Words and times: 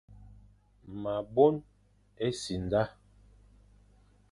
Ma 1.01 1.13
bôn-e-simda, 1.33 2.83